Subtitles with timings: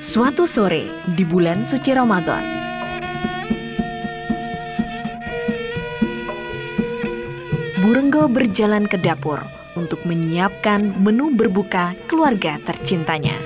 [0.00, 2.40] Suatu sore di bulan suci Ramadan,
[7.84, 9.44] Burenggo berjalan ke dapur
[9.76, 13.36] untuk menyiapkan menu berbuka keluarga tercintanya.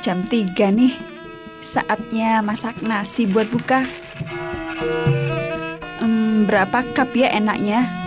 [0.00, 0.96] Jam 3 nih,
[1.60, 3.84] saatnya masak nasi buat buka.
[6.00, 8.03] Hmm, berapa cup ya enaknya?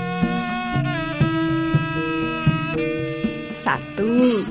[3.58, 4.46] Satu,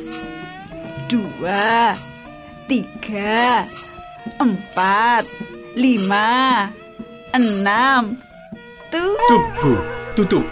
[1.06, 1.94] dua,
[2.66, 3.62] tiga,
[4.42, 5.22] empat,
[5.78, 6.66] lima,
[7.30, 8.18] enam.
[8.90, 9.74] Tutup, Bu.
[10.18, 10.44] Tutup.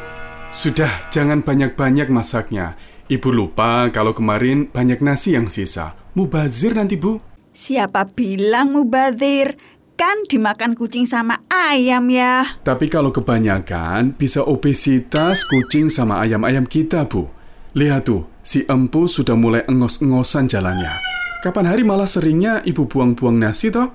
[0.54, 2.78] Sudah, jangan banyak-banyak masaknya.
[3.10, 5.98] Ibu lupa kalau kemarin banyak nasi yang sisa.
[6.14, 7.18] Mubazir nanti, Bu.
[7.50, 9.58] Siapa bilang mubazir?
[9.98, 12.62] Kan dimakan kucing sama ayam ya.
[12.62, 17.26] Tapi kalau kebanyakan, bisa obesitas kucing sama ayam-ayam kita, Bu.
[17.74, 21.00] Lihat tuh, si empu sudah mulai engos-engosan jalannya.
[21.40, 23.90] Kapan hari malah seringnya ibu buang-buang nasi toh?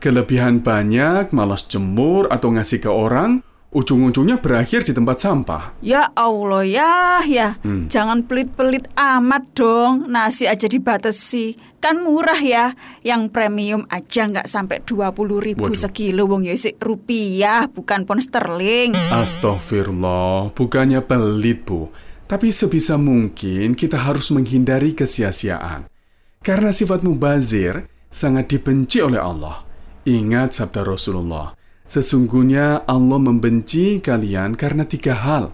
[0.00, 5.76] Kelebihan banyak, malas jemur atau ngasih ke orang, ujung-ujungnya berakhir di tempat sampah.
[5.84, 6.92] Ya Allah ya,
[7.28, 7.48] ya.
[7.60, 7.86] Hmm.
[7.86, 10.08] Jangan pelit-pelit amat dong.
[10.08, 11.54] Nasi aja dibatasi.
[11.84, 12.72] Kan murah ya.
[13.04, 15.76] Yang premium aja nggak sampai 20 ribu Waduh.
[15.76, 18.96] sekilo wong ya rupiah, bukan pound sterling.
[18.96, 21.92] Astagfirullah, bukannya pelit, Bu.
[22.30, 25.90] Tapi sebisa mungkin kita harus menghindari kesia-siaan.
[26.38, 29.66] Karena sifat mubazir sangat dibenci oleh Allah.
[30.06, 31.58] Ingat sabda Rasulullah,
[31.90, 35.50] sesungguhnya Allah membenci kalian karena tiga hal.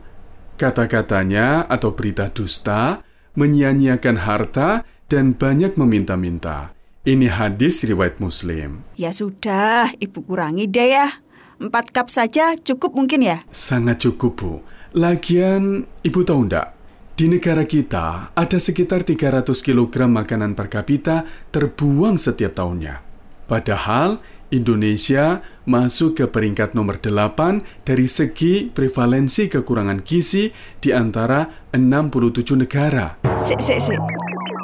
[0.61, 3.01] Kata-katanya atau berita dusta,
[3.41, 6.77] menyia-nyiakan harta, dan banyak meminta-minta.
[7.09, 8.84] Ini hadis riwayat Muslim.
[9.01, 11.09] Ya sudah, ibu kurangi deh ya.
[11.56, 13.49] Empat cup saja cukup mungkin ya?
[13.49, 14.53] Sangat cukup, Bu.
[14.97, 16.73] Lagian, Ibu tahu ndak?
[17.12, 23.05] Di negara kita ada sekitar 300 kg makanan per kapita terbuang setiap tahunnya.
[23.45, 30.49] Padahal Indonesia masuk ke peringkat nomor 8 dari segi prevalensi kekurangan gizi
[30.81, 31.45] di antara
[31.77, 33.21] 67 negara.
[33.37, 34.01] Sik, sik, sik.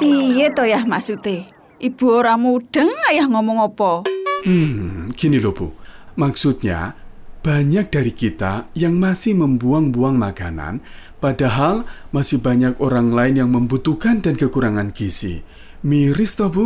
[0.01, 1.45] Piye to ya maksudnya?
[1.77, 4.09] Ibu ora mudeng ayah ngomong apa?
[4.49, 5.69] Hmm, gini loh Bu.
[6.17, 7.02] Maksudnya,
[7.43, 10.79] banyak dari kita yang masih membuang-buang makanan,
[11.19, 11.83] padahal
[12.15, 15.43] masih banyak orang lain yang membutuhkan dan kekurangan gizi.
[15.83, 16.65] Miris toh Bu?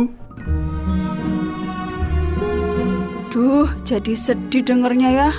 [3.34, 5.30] Duh, jadi sedih dengernya ya.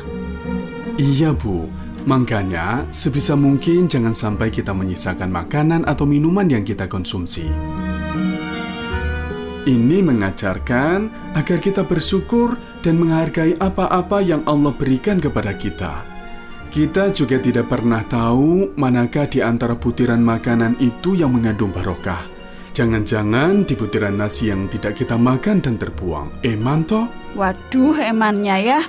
[0.99, 1.71] Iya Bu,
[2.03, 7.47] makanya sebisa mungkin jangan sampai kita menyisakan makanan atau minuman yang kita konsumsi.
[9.67, 16.07] Ini mengajarkan agar kita bersyukur dan menghargai apa-apa yang Allah berikan kepada kita.
[16.71, 22.23] Kita juga tidak pernah tahu manakah di antara butiran makanan itu yang mengandung barokah.
[22.71, 26.39] Jangan-jangan di butiran nasi yang tidak kita makan dan terbuang.
[26.45, 27.11] Eman toh?
[27.35, 28.79] Waduh, emannya ya.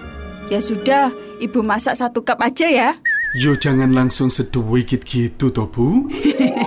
[0.53, 1.11] Ya sudah,
[1.43, 2.91] ibu masak satu cup aja ya.
[3.35, 6.07] Yo jangan langsung sedikit gitu toh Bu.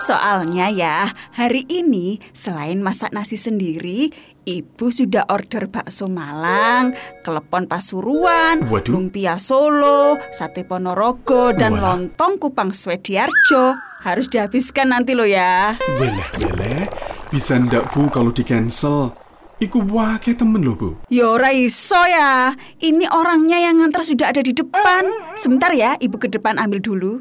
[0.00, 4.08] Soalnya ya, hari ini selain masak nasi sendiri,
[4.48, 8.96] ibu sudah order bakso Malang, kelepon Pasuruan, Waduh.
[8.96, 12.00] lumpia Solo, sate Ponorogo, dan Walah.
[12.00, 13.76] lontong Kupang Swediarjo.
[14.00, 15.76] Harus dihabiskan nanti lo ya.
[16.00, 16.88] Weleh, weleh.
[17.28, 19.12] Bisa ndak bu kalau di cancel?
[19.60, 20.96] Iku wake temen lo bu.
[21.12, 22.56] Ya ora iso ya.
[22.80, 25.36] Ini orangnya yang ngantar sudah ada di depan.
[25.36, 27.12] Sebentar ya, ibu ke depan ambil dulu.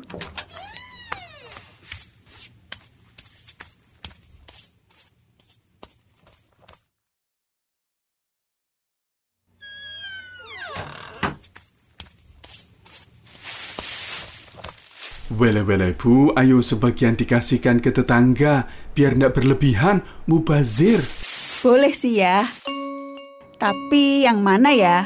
[15.29, 18.65] Weleh bu, ayo sebagian dikasihkan ke tetangga.
[18.97, 21.05] Biar ndak berlebihan, mubazir.
[21.61, 22.49] Boleh sih ya.
[23.61, 25.05] Tapi yang mana ya?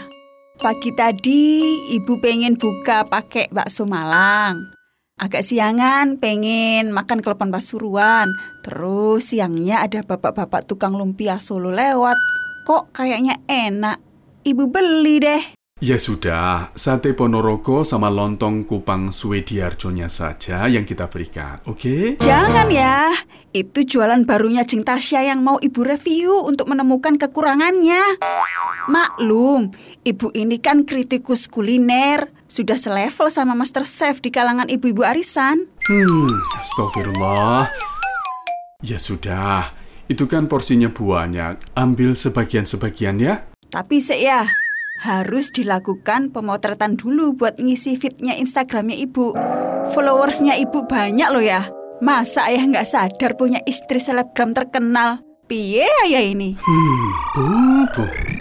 [0.55, 4.63] Pagi tadi ibu pengen buka pakai bakso Malang.
[5.19, 8.31] Agak siangan pengen makan kelepon pasuruan.
[8.63, 12.15] Terus siangnya ada bapak-bapak tukang lumpia Solo lewat.
[12.63, 13.99] Kok kayaknya enak.
[14.47, 15.62] Ibu beli deh.
[15.83, 22.15] Ya sudah, sate Ponorogo sama lontong Kupang Swediarjonya saja yang kita berikan, oke?
[22.23, 23.11] Jangan ya.
[23.51, 27.99] Itu jualan barunya Jeng Tasya yang mau ibu review untuk menemukan kekurangannya.
[28.87, 29.75] Maklum,
[30.07, 32.31] ibu ini kan kritikus kuliner.
[32.47, 35.67] Sudah selevel sama Master Chef di kalangan ibu-ibu arisan.
[35.83, 36.31] Hmm,
[36.63, 37.67] astagfirullah.
[38.79, 39.75] Ya sudah,
[40.07, 41.59] itu kan porsinya banyak.
[41.75, 43.51] Ambil sebagian-sebagian ya.
[43.67, 44.47] Tapi sih ya,
[45.03, 49.35] harus dilakukan pemotretan dulu buat ngisi fitnya Instagramnya ibu.
[49.91, 51.67] followersnya ibu banyak loh ya.
[51.99, 55.19] Masa ayah nggak sadar punya istri selebgram terkenal?
[55.43, 56.55] Piye ayah ini?
[56.55, 57.03] Hmm,
[57.35, 57.47] Bu,
[57.91, 58.32] Bu.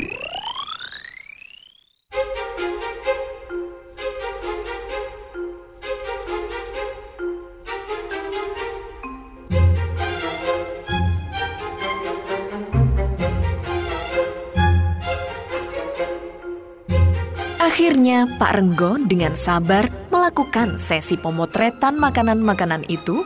[17.73, 23.25] Akhirnya Pak Renggo dengan sabar melakukan sesi pemotretan makanan-makanan itu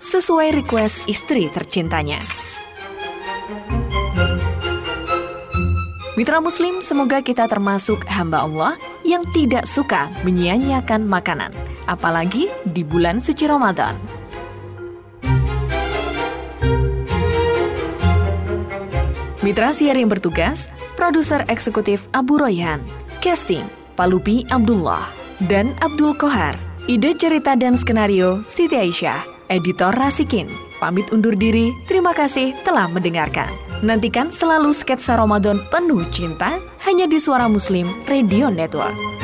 [0.00, 2.16] sesuai request istri tercintanya.
[6.16, 11.52] Mitra Muslim, semoga kita termasuk hamba Allah yang tidak suka menyia-nyiakan makanan,
[11.84, 14.00] apalagi di bulan suci Ramadan.
[19.44, 22.80] Mitra siar yang bertugas, produser eksekutif Abu Royhan,
[23.20, 25.04] casting Palupi Abdullah
[25.44, 26.56] dan Abdul Kohar,
[26.88, 29.20] ide cerita dan skenario Siti Aisyah,
[29.52, 30.48] editor Rasikin.
[30.82, 33.46] Pamit undur diri, terima kasih telah mendengarkan.
[33.86, 39.21] Nantikan selalu sketsa Ramadan penuh cinta hanya di Suara Muslim Radio Network.